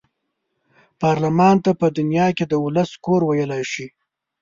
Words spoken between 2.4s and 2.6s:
د